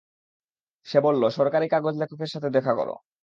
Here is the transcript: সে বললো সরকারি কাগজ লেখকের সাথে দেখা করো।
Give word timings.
সে 0.87 0.97
বললো 1.01 1.27
সরকারি 1.29 1.65
কাগজ 1.69 1.93
লেখকের 1.97 2.29
সাথে 2.33 2.49
দেখা 2.49 2.73
করো। 2.75 2.93